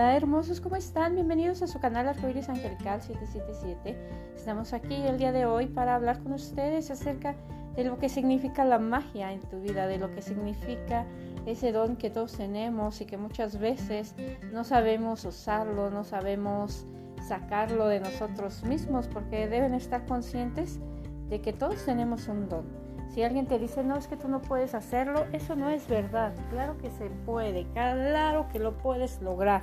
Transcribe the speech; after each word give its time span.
Hola 0.00 0.16
hermosos, 0.16 0.62
¿cómo 0.62 0.76
están? 0.76 1.14
Bienvenidos 1.14 1.60
a 1.60 1.66
su 1.66 1.78
canal 1.78 2.08
Arcoiris 2.08 2.48
Angelical 2.48 3.02
777. 3.02 3.98
Estamos 4.34 4.72
aquí 4.72 4.94
el 4.94 5.18
día 5.18 5.30
de 5.30 5.44
hoy 5.44 5.66
para 5.66 5.94
hablar 5.94 6.22
con 6.22 6.32
ustedes 6.32 6.90
acerca 6.90 7.36
de 7.76 7.84
lo 7.84 7.98
que 7.98 8.08
significa 8.08 8.64
la 8.64 8.78
magia 8.78 9.30
en 9.30 9.40
tu 9.40 9.60
vida, 9.60 9.86
de 9.86 9.98
lo 9.98 10.10
que 10.10 10.22
significa 10.22 11.04
ese 11.44 11.70
don 11.70 11.96
que 11.96 12.08
todos 12.08 12.32
tenemos 12.32 13.02
y 13.02 13.04
que 13.04 13.18
muchas 13.18 13.58
veces 13.58 14.14
no 14.50 14.64
sabemos 14.64 15.26
usarlo, 15.26 15.90
no 15.90 16.02
sabemos 16.02 16.86
sacarlo 17.28 17.86
de 17.86 18.00
nosotros 18.00 18.64
mismos 18.64 19.06
porque 19.06 19.48
deben 19.48 19.74
estar 19.74 20.06
conscientes 20.06 20.80
de 21.28 21.42
que 21.42 21.52
todos 21.52 21.84
tenemos 21.84 22.26
un 22.26 22.48
don 22.48 22.64
si 23.10 23.24
alguien 23.24 23.46
te 23.46 23.58
dice, 23.58 23.82
no, 23.82 23.96
es 23.96 24.06
que 24.06 24.16
tú 24.16 24.28
no 24.28 24.40
puedes 24.40 24.74
hacerlo, 24.74 25.24
eso 25.32 25.56
no 25.56 25.68
es 25.68 25.88
verdad. 25.88 26.32
Claro 26.50 26.78
que 26.78 26.90
se 26.90 27.10
puede, 27.26 27.66
claro 27.72 28.46
que 28.52 28.60
lo 28.60 28.76
puedes 28.76 29.20
lograr. 29.20 29.62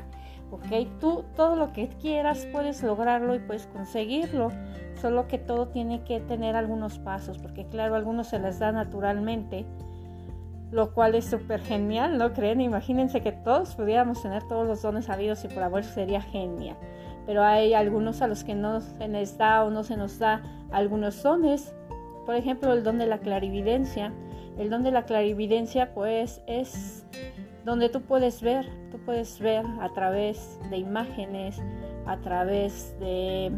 ¿Ok? 0.52 0.88
Tú 0.99 1.23
todo 1.35 1.55
lo 1.55 1.72
que 1.72 1.88
quieras 1.88 2.45
puedes 2.52 2.84
lograrlo 2.84 3.36
y 3.36 3.39
puedes 3.39 3.67
conseguirlo. 3.67 4.49
Solo 5.02 5.27
que 5.27 5.38
todo 5.38 5.70
tiene 5.70 6.03
que 6.03 6.20
tener 6.20 6.55
algunos 6.55 6.99
pasos, 6.99 7.38
porque 7.38 7.66
claro, 7.66 7.95
algunos 7.95 8.27
se 8.27 8.39
les 8.39 8.59
da 8.59 8.72
naturalmente, 8.73 9.66
lo 10.72 10.94
cual 10.94 11.16
es 11.16 11.25
súper 11.25 11.61
genial, 11.61 12.17
¿no 12.17 12.34
creen? 12.34 12.59
Imagínense 12.59 13.22
que 13.22 13.31
todos 13.31 13.75
pudiéramos 13.75 14.22
tener 14.22 14.44
todos 14.44 14.67
los 14.67 14.81
dones 14.81 15.09
habidos 15.09 15.45
y 15.45 15.48
por 15.48 15.64
haber 15.64 15.86
sería 15.86 16.22
genial. 16.22 16.75
Pero 17.25 17.44
hay 17.44 17.73
algunos 17.73 18.22
a 18.22 18.27
los 18.27 18.44
que 18.44 18.55
no 18.55 18.81
se 18.81 19.08
les 19.08 19.38
da 19.38 19.64
o 19.64 19.70
no 19.70 19.84
se 19.84 19.95
nos 19.95 20.20
da 20.20 20.41
algunos 20.72 21.23
dones 21.23 21.73
por 22.27 22.36
ejemplo, 22.36 22.73
el 22.73 22.84
don 22.84 22.98
de 22.98 23.08
la 23.08 23.20
clarividencia. 23.20 24.12
El 24.59 24.70
don 24.70 24.84
de 24.84 24.91
la 24.91 25.05
clarividencia 25.05 25.94
pues 25.94 26.41
es 26.45 27.05
donde 27.63 27.88
tú 27.88 28.02
puedes 28.02 28.41
ver, 28.41 28.66
tú 28.91 29.00
puedes 29.05 29.40
ver 29.40 29.66
a 29.80 29.94
través 29.94 30.59
de 30.70 30.78
imágenes, 30.78 31.58
a 32.05 32.17
través 32.17 33.00
de, 33.00 33.53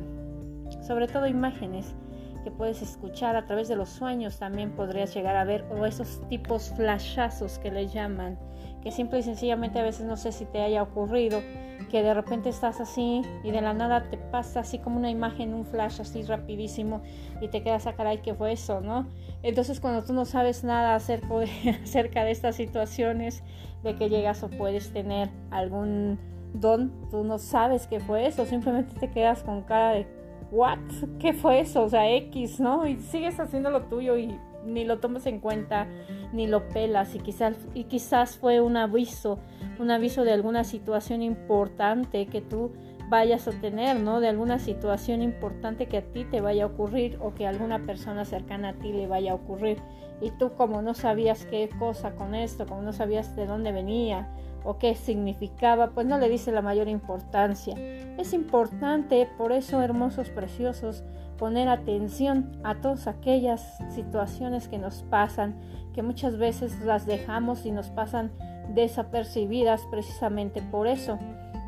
sobre 0.82 1.08
todo 1.08 1.26
imágenes 1.26 1.96
que 2.44 2.52
puedes 2.52 2.84
escuchar 2.84 3.36
a 3.36 3.48
través 3.48 3.70
de 3.70 3.76
los 3.76 3.90
sueños 3.90 4.38
también 4.38 4.72
podrías 4.72 5.16
llegar 5.16 5.36
a 5.36 5.46
ver 5.46 5.66
o 5.72 5.86
esos 5.86 6.22
tipos 6.30 6.72
flashazos 6.76 7.58
que 7.58 7.72
le 7.72 7.88
llaman 7.88 8.38
que 8.82 8.92
simple 8.92 9.20
y 9.20 9.24
sencillamente 9.24 9.80
a 9.80 9.84
veces 9.84 10.06
no 10.06 10.16
sé 10.16 10.32
si 10.32 10.46
te 10.46 10.62
haya 10.62 10.82
ocurrido 10.84 11.42
que 11.90 12.02
de 12.02 12.14
repente 12.14 12.50
estás 12.50 12.80
así 12.80 13.22
y 13.44 13.52
de 13.52 13.62
la 13.62 13.74
nada 13.74 14.10
te 14.10 14.18
pasa 14.18 14.62
así 14.62 14.80
como 14.80 14.98
una 14.98 15.10
imagen, 15.10 15.54
un 15.54 15.66
flash 15.66 16.00
así 16.02 16.24
rapidísimo 16.24 17.02
y 17.42 17.50
te 17.50 17.62
quedas 17.62 17.88
a 17.88 17.94
caray 17.94 18.22
que 18.22 18.34
fue 18.34 18.54
eso, 18.54 18.80
¿no? 18.80 19.08
Entonces 19.44 19.80
cuando 19.80 20.04
tú 20.04 20.14
no 20.14 20.26
sabes 20.26 20.64
nada 20.64 20.96
acerca 20.96 21.40
de, 21.40 21.50
acerca 21.84 22.24
de 22.24 22.32
estas 22.32 22.56
situaciones, 22.56 23.44
de 23.84 23.96
que 23.96 24.10
llegas 24.10 24.44
o 24.44 24.50
puedes 24.50 24.94
tener 24.94 25.30
algún 25.52 26.20
don, 26.54 26.92
tú 27.12 27.24
no 27.24 27.38
sabes 27.38 27.88
qué 27.88 28.00
fue 28.00 28.26
eso, 28.28 28.46
simplemente 28.46 28.96
te 29.00 29.12
quedas 29.12 29.44
con 29.44 29.64
cara 29.64 29.92
de 29.92 30.19
what, 30.52 30.80
¿qué 31.20 31.34
fue 31.34 31.62
eso? 31.62 31.84
O 31.84 31.90
sea, 31.90 32.10
X, 32.10 32.60
¿no? 32.60 32.88
Y 32.88 32.98
sigues 32.98 33.40
haciendo 33.40 33.70
lo 33.70 33.84
tuyo 33.84 34.18
y 34.18 34.38
ni 34.66 34.86
lo 34.86 35.00
tomas 35.00 35.26
en 35.26 35.40
cuenta, 35.40 35.88
ni 36.34 36.48
lo 36.48 36.68
pelas 36.70 37.16
y 37.16 37.20
quizás, 37.20 37.56
y 37.74 37.86
quizás 37.86 38.38
fue 38.38 38.62
un 38.62 38.78
aviso, 38.78 39.40
un 39.80 39.92
aviso 39.92 40.24
de 40.24 40.34
alguna 40.34 40.64
situación 40.64 41.22
importante 41.22 42.26
que 42.28 42.42
tú 42.42 42.72
vayas 43.10 43.48
a 43.48 43.52
tener, 43.52 44.00
¿no? 44.00 44.20
De 44.20 44.28
alguna 44.28 44.60
situación 44.60 45.22
importante 45.22 45.88
que 45.88 45.98
a 45.98 46.02
ti 46.02 46.26
te 46.26 46.42
vaya 46.42 46.66
a 46.66 46.68
ocurrir 46.68 47.18
o 47.22 47.34
que 47.34 47.48
alguna 47.48 47.80
persona 47.80 48.24
cercana 48.24 48.70
a 48.70 48.74
ti 48.74 48.92
le 48.92 49.08
vaya 49.08 49.32
a 49.32 49.36
ocurrir. 49.36 49.78
Y 50.22 50.32
tú 50.32 50.54
como 50.54 50.82
no 50.82 50.94
sabías 50.94 51.46
qué 51.46 51.70
cosa 51.80 52.16
con 52.16 52.36
esto, 52.36 52.68
como 52.68 52.82
no 52.82 52.94
sabías 52.94 53.36
de 53.36 53.48
dónde 53.48 53.72
venía 53.72 54.28
o 54.64 54.78
qué 54.78 54.96
significaba, 54.96 55.92
pues 55.92 56.06
no 56.06 56.18
le 56.18 56.30
dice 56.30 56.52
la 56.52 56.62
mayor 56.62 56.88
importancia. 56.88 57.76
Es 58.18 58.34
importante, 58.34 59.28
por 59.38 59.52
eso 59.52 59.82
hermosos, 59.82 60.30
preciosos, 60.30 61.04
poner 61.38 61.70
atención 61.70 62.52
a 62.64 62.76
todas 62.76 63.08
aquellas 63.08 63.78
situaciones 63.90 64.68
que 64.68 64.78
nos 64.78 65.04
pasan, 65.04 65.56
que 65.94 66.04
muchas 66.04 66.38
veces 66.38 66.80
las 66.82 67.06
dejamos 67.06 67.66
y 67.66 67.72
nos 67.72 67.90
pasan 67.90 68.32
desapercibidas 68.74 69.82
precisamente 69.90 70.62
por 70.62 70.88
eso. 70.88 71.18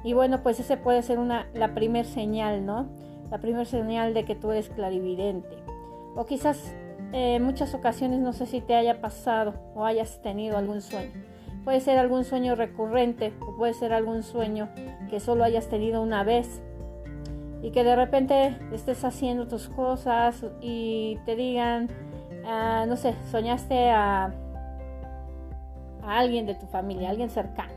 Y 0.04 0.14
bueno, 0.14 0.44
pues 0.44 0.60
ese 0.60 0.78
puede 0.78 1.02
ser 1.02 1.20
una, 1.20 1.48
la 1.54 1.74
primer 1.74 2.06
señal, 2.06 2.66
¿no? 2.66 2.90
La 3.30 3.40
primer 3.40 3.66
señal 3.66 4.14
de 4.14 4.26
que 4.26 4.36
tú 4.36 4.52
eres 4.52 4.70
clarividente. 4.70 5.56
O 6.16 6.26
quizás 6.26 6.76
en 7.14 7.14
eh, 7.14 7.40
muchas 7.40 7.74
ocasiones 7.74 8.20
no 8.20 8.34
sé 8.34 8.46
si 8.46 8.62
te 8.62 8.76
haya 8.76 9.02
pasado 9.02 9.54
o 9.76 9.86
hayas 9.86 10.22
tenido 10.22 10.58
algún 10.58 10.82
sueño. 10.82 11.31
Puede 11.64 11.80
ser 11.80 12.00
algún 12.00 12.24
sueño 12.24 12.56
recurrente 12.56 13.34
o 13.40 13.56
puede 13.56 13.74
ser 13.74 13.94
algún 13.94 14.24
sueño 14.24 14.70
que 15.10 15.20
solo 15.20 15.44
hayas 15.44 15.68
tenido 15.68 16.02
una 16.02 16.24
vez 16.24 16.62
y 17.62 17.72
que 17.72 17.84
de 17.84 17.96
repente 17.96 18.58
estés 18.72 19.04
haciendo 19.06 19.48
tus 19.48 19.70
cosas 19.70 20.44
y 20.62 21.20
te 21.26 21.36
digan, 21.36 21.90
ah, 22.46 22.86
no 22.88 22.98
sé, 22.98 23.14
soñaste 23.30 23.92
a, 23.92 24.34
a 26.04 26.18
alguien 26.18 26.48
de 26.48 26.56
tu 26.56 26.66
familia, 26.66 27.12
alguien 27.12 27.30
cercano, 27.30 27.74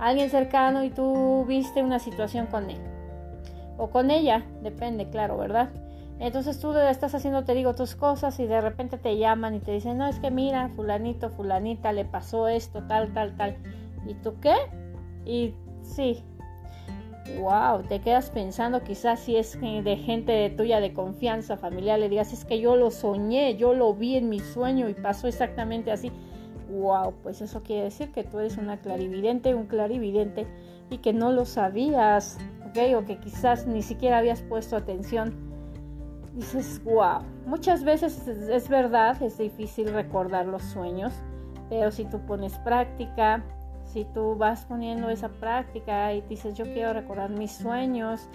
alguien 0.00 0.30
cercano 0.30 0.82
y 0.82 0.90
tú 0.90 1.44
viste 1.46 1.82
una 1.82 2.00
situación 2.00 2.46
con 2.46 2.70
él 2.70 2.80
o 3.76 3.90
con 3.90 4.10
ella, 4.10 4.44
depende, 4.62 5.08
claro, 5.08 5.36
¿verdad? 5.36 5.70
Entonces 6.20 6.60
tú 6.60 6.72
estás 6.72 7.14
haciendo, 7.14 7.44
te 7.44 7.54
digo, 7.54 7.74
tus 7.74 7.96
cosas 7.96 8.38
y 8.38 8.46
de 8.46 8.60
repente 8.60 8.98
te 8.98 9.18
llaman 9.18 9.54
y 9.54 9.60
te 9.60 9.72
dicen, 9.72 9.98
no, 9.98 10.06
es 10.06 10.20
que 10.20 10.30
mira, 10.30 10.68
fulanito, 10.70 11.28
fulanita, 11.28 11.92
le 11.92 12.04
pasó 12.04 12.48
esto, 12.48 12.82
tal, 12.84 13.12
tal, 13.12 13.36
tal. 13.36 13.56
¿Y 14.06 14.14
tú 14.14 14.34
qué? 14.40 14.54
Y 15.24 15.54
sí, 15.82 16.22
wow, 17.40 17.82
te 17.82 18.00
quedas 18.00 18.30
pensando 18.30 18.82
quizás 18.82 19.20
si 19.20 19.36
es 19.36 19.58
de 19.60 19.96
gente 19.96 20.50
tuya 20.50 20.80
de 20.80 20.92
confianza 20.92 21.56
familiar, 21.56 21.98
le 21.98 22.08
digas, 22.08 22.32
es 22.32 22.44
que 22.44 22.60
yo 22.60 22.76
lo 22.76 22.90
soñé, 22.90 23.56
yo 23.56 23.74
lo 23.74 23.94
vi 23.94 24.16
en 24.16 24.28
mi 24.28 24.40
sueño 24.40 24.88
y 24.88 24.94
pasó 24.94 25.26
exactamente 25.26 25.90
así. 25.90 26.12
Wow, 26.70 27.14
pues 27.22 27.40
eso 27.40 27.62
quiere 27.62 27.84
decir 27.84 28.10
que 28.10 28.24
tú 28.24 28.38
eres 28.38 28.56
una 28.56 28.78
clarividente, 28.80 29.54
un 29.54 29.66
clarividente 29.66 30.46
y 30.90 30.98
que 30.98 31.12
no 31.12 31.30
lo 31.32 31.44
sabías, 31.44 32.38
¿ok? 32.68 32.96
O 32.96 33.04
que 33.04 33.18
quizás 33.18 33.66
ni 33.66 33.82
siquiera 33.82 34.18
habías 34.18 34.42
puesto 34.42 34.76
atención. 34.76 35.53
Dices, 36.34 36.82
wow, 36.84 37.22
muchas 37.46 37.84
veces 37.84 38.26
es 38.26 38.68
verdad, 38.68 39.22
es 39.22 39.38
difícil 39.38 39.92
recordar 39.92 40.46
los 40.46 40.62
sueños, 40.62 41.12
pero 41.68 41.92
si 41.92 42.04
tú 42.04 42.18
pones 42.26 42.58
práctica, 42.58 43.44
si 43.84 44.04
tú 44.04 44.34
vas 44.34 44.64
poniendo 44.64 45.08
esa 45.10 45.28
práctica 45.28 46.12
y 46.12 46.22
dices 46.22 46.54
yo 46.54 46.64
quiero 46.64 46.92
recordar 46.92 47.30
mis 47.30 47.52
sueños 47.52 48.28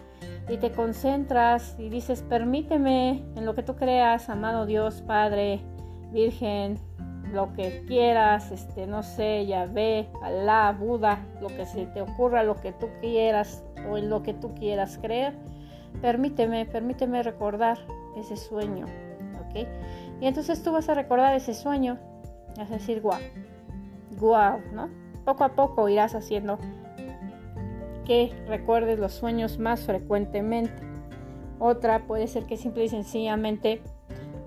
y 0.47 0.57
te 0.57 0.71
concentras 0.71 1.75
y 1.77 1.89
dices 1.89 2.21
permíteme 2.21 3.25
en 3.35 3.45
lo 3.45 3.55
que 3.55 3.63
tú 3.63 3.75
creas, 3.75 4.29
amado 4.29 4.65
Dios, 4.65 5.01
Padre, 5.01 5.59
Virgen, 6.13 6.79
lo 7.33 7.53
que 7.53 7.83
quieras, 7.85 8.51
este, 8.51 8.87
no 8.87 9.03
sé, 9.03 9.45
Yahvé, 9.45 10.09
Alá, 10.23 10.75
Buda, 10.79 11.19
lo 11.41 11.47
que 11.47 11.65
se 11.65 11.85
te 11.87 12.01
ocurra, 12.01 12.43
lo 12.43 12.55
que 12.55 12.71
tú 12.71 12.87
quieras 13.01 13.63
o 13.89 13.97
en 13.97 14.09
lo 14.09 14.23
que 14.23 14.33
tú 14.33 14.53
quieras 14.55 14.97
creer, 15.01 15.33
permíteme, 16.01 16.65
permíteme 16.65 17.23
recordar 17.23 17.77
ese 18.15 18.37
sueño, 18.37 18.85
¿ok? 19.41 19.67
Y 20.21 20.27
entonces 20.27 20.61
tú 20.63 20.71
vas 20.71 20.89
a 20.89 20.93
recordar 20.93 21.35
ese 21.35 21.53
sueño, 21.53 21.97
vas 22.57 22.69
a 22.71 22.75
decir, 22.75 23.01
guau, 23.01 23.19
guau, 24.19 24.59
¿no? 24.73 24.89
Poco 25.25 25.43
a 25.43 25.49
poco 25.49 25.89
irás 25.89 26.15
haciendo 26.15 26.57
que 28.05 28.33
recuerdes 28.47 28.97
los 28.97 29.13
sueños 29.13 29.59
más 29.59 29.81
frecuentemente. 29.81 30.81
Otra 31.59 32.07
puede 32.07 32.25
ser 32.27 32.45
que 32.45 32.57
simple 32.57 32.85
y 32.85 32.89
sencillamente 32.89 33.83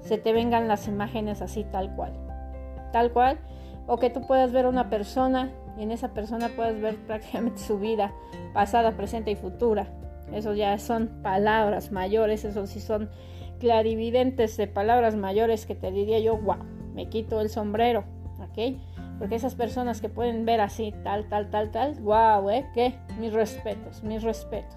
se 0.01 0.19
te 0.19 0.33
vengan 0.33 0.67
las 0.67 0.89
imágenes 0.89 1.43
así 1.43 1.65
tal 1.65 1.95
cual. 1.95 2.13
Tal 2.93 3.13
cual. 3.13 3.39
O 3.87 3.99
que 3.99 4.11
tú 4.11 4.27
puedas 4.27 4.51
ver 4.51 4.65
a 4.65 4.69
una 4.69 4.91
persona 4.91 5.53
y 5.79 5.83
en 5.85 5.93
esa 5.93 6.13
persona 6.13 6.49
puedas 6.57 6.81
ver 6.81 6.97
prácticamente 7.07 7.61
su 7.61 7.79
vida 7.79 8.13
pasada, 8.53 8.97
presente 8.97 9.31
y 9.31 9.37
futura. 9.37 9.87
Eso 10.33 10.55
ya 10.55 10.79
son 10.79 11.09
palabras 11.23 11.93
mayores, 11.93 12.45
eso 12.45 12.67
sí 12.67 12.81
son 12.81 13.11
clarividentes 13.59 14.57
de 14.57 14.67
palabras 14.67 15.15
mayores 15.15 15.67
que 15.67 15.75
te 15.75 15.91
diría 15.91 16.19
yo, 16.19 16.37
wow, 16.37 16.59
me 16.95 17.09
quito 17.09 17.41
el 17.41 17.49
sombrero, 17.49 18.05
¿ok? 18.41 18.77
Porque 19.19 19.37
esas 19.37 19.55
personas 19.55 20.01
que 20.01 20.09
pueden 20.09 20.45
ver 20.45 20.61
así, 20.61 20.93
tal, 21.05 21.29
tal, 21.29 21.51
tal, 21.51 21.71
tal, 21.71 21.95
wow, 22.01 22.51
¿eh? 22.51 22.67
¿Qué? 22.75 22.95
Mis 23.21 23.33
respetos, 23.33 24.03
mis 24.03 24.23
respetos. 24.23 24.77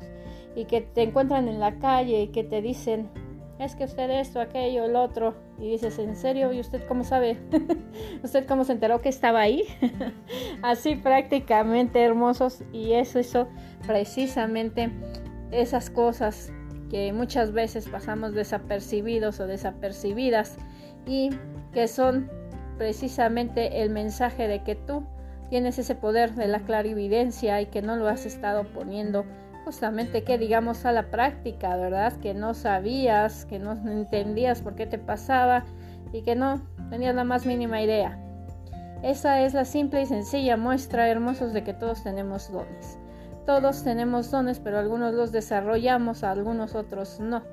Y 0.56 0.66
que 0.66 0.82
te 0.82 1.04
encuentran 1.04 1.48
en 1.48 1.60
la 1.60 1.80
calle 1.80 2.22
y 2.22 2.28
que 2.28 2.44
te 2.44 2.62
dicen, 2.62 3.10
es 3.58 3.76
que 3.76 3.86
usted 3.86 4.10
esto, 4.10 4.42
aquello, 4.42 4.86
el 4.86 4.96
otro. 4.96 5.34
Y 5.58 5.72
dices, 5.72 5.98
¿en 5.98 6.16
serio? 6.16 6.52
¿Y 6.52 6.60
usted 6.60 6.86
cómo 6.88 7.04
sabe? 7.04 7.38
¿Usted 8.24 8.46
cómo 8.46 8.66
se 8.66 8.74
enteró 8.74 9.02
que 9.02 9.10
estaba 9.10 9.40
ahí? 9.40 9.64
así 10.62 10.96
prácticamente 10.96 12.04
hermosos. 12.04 12.64
Y 12.74 12.94
eso, 12.94 13.18
eso, 13.18 13.48
precisamente 13.88 14.92
esas 15.52 15.90
cosas 15.90 16.52
que 16.90 17.12
muchas 17.14 17.52
veces 17.52 17.88
pasamos 17.88 18.34
desapercibidos 18.34 19.40
o 19.40 19.48
desapercibidas 19.48 20.58
y 21.06 21.32
que 21.74 21.88
son 21.88 22.30
precisamente 22.78 23.82
el 23.82 23.90
mensaje 23.90 24.48
de 24.48 24.64
que 24.64 24.76
tú 24.76 25.04
tienes 25.50 25.78
ese 25.80 25.96
poder 25.96 26.36
de 26.36 26.48
la 26.48 26.60
clarividencia 26.62 27.62
y 27.62 27.68
que 27.68 27.82
no 27.82 27.96
lo 27.96 28.08
has 28.08 28.26
estado 28.26 28.64
poniendo 28.66 29.26
justamente 29.64 30.24
que 30.24 30.38
digamos 30.38 30.86
a 30.86 30.92
la 30.92 31.10
práctica, 31.10 31.76
¿verdad? 31.76 32.14
Que 32.22 32.34
no 32.34 32.54
sabías, 32.54 33.46
que 33.46 33.58
no 33.58 33.72
entendías 33.72 34.62
por 34.62 34.76
qué 34.76 34.86
te 34.86 35.00
pasaba 35.00 35.66
y 36.14 36.22
que 36.22 36.36
no 36.36 36.62
tenías 36.90 37.16
la 37.16 37.24
más 37.24 37.46
mínima 37.46 37.82
idea. 37.82 38.20
Esa 39.02 39.42
es 39.42 39.54
la 39.54 39.66
simple 39.66 40.02
y 40.02 40.06
sencilla 40.06 40.56
muestra, 40.56 41.10
hermosos, 41.10 41.52
de 41.54 41.64
que 41.64 41.74
todos 41.74 42.04
tenemos 42.04 42.52
dones. 42.52 42.98
Todos 43.46 43.84
tenemos 43.84 44.32
dones, 44.32 44.60
pero 44.60 44.80
algunos 44.80 45.14
los 45.14 45.32
desarrollamos, 45.32 46.24
algunos 46.24 46.74
otros 46.74 47.20
no. 47.20 47.44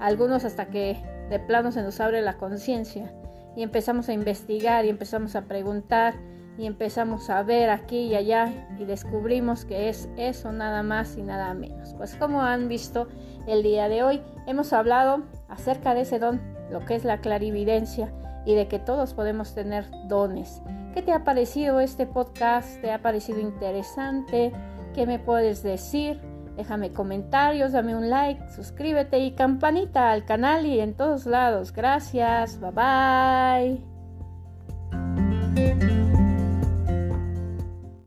Algunos 0.00 0.44
hasta 0.44 0.66
que 0.66 1.00
de 1.30 1.38
plano 1.38 1.70
se 1.72 1.82
nos 1.82 2.00
abre 2.00 2.20
la 2.20 2.36
conciencia 2.36 3.12
y 3.56 3.62
empezamos 3.62 4.08
a 4.08 4.12
investigar 4.12 4.84
y 4.84 4.88
empezamos 4.88 5.36
a 5.36 5.42
preguntar 5.42 6.14
y 6.58 6.66
empezamos 6.66 7.30
a 7.30 7.42
ver 7.42 7.70
aquí 7.70 7.98
y 7.98 8.14
allá 8.14 8.68
y 8.78 8.84
descubrimos 8.84 9.64
que 9.64 9.88
es 9.88 10.08
eso 10.16 10.52
nada 10.52 10.82
más 10.82 11.16
y 11.16 11.22
nada 11.22 11.54
menos. 11.54 11.94
Pues 11.94 12.14
como 12.16 12.42
han 12.42 12.68
visto 12.68 13.08
el 13.46 13.62
día 13.62 13.88
de 13.88 14.02
hoy, 14.02 14.22
hemos 14.46 14.72
hablado 14.72 15.22
acerca 15.48 15.94
de 15.94 16.02
ese 16.02 16.18
don, 16.18 16.40
lo 16.70 16.84
que 16.84 16.94
es 16.94 17.04
la 17.04 17.20
clarividencia 17.20 18.12
y 18.44 18.54
de 18.54 18.68
que 18.68 18.78
todos 18.78 19.14
podemos 19.14 19.54
tener 19.54 19.86
dones. 20.08 20.62
¿Qué 20.92 21.02
te 21.02 21.12
ha 21.12 21.24
parecido 21.24 21.80
este 21.80 22.06
podcast? 22.06 22.80
¿Te 22.80 22.92
ha 22.92 23.02
parecido 23.02 23.40
interesante? 23.40 24.52
¿Qué 24.94 25.06
me 25.06 25.18
puedes 25.18 25.62
decir? 25.62 26.20
Déjame 26.56 26.92
comentarios, 26.92 27.72
dame 27.72 27.96
un 27.96 28.10
like, 28.10 28.40
suscríbete 28.54 29.18
y 29.18 29.32
campanita 29.32 30.12
al 30.12 30.24
canal 30.24 30.66
y 30.66 30.78
en 30.78 30.94
todos 30.94 31.26
lados. 31.26 31.72
Gracias, 31.72 32.60
bye 32.60 32.70
bye. 32.70 33.93